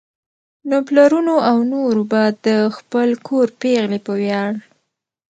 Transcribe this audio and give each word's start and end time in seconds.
نو 0.69 0.77
پلرونو 0.87 1.35
او 1.49 1.57
نورو 1.71 2.03
به 2.11 2.21
د 2.45 2.47
خپل 2.77 3.09
کور 3.27 3.47
پېغلې 3.61 3.99
په 4.05 4.11
وياړ 4.21 4.51